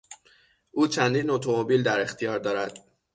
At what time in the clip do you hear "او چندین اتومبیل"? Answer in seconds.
0.71-1.83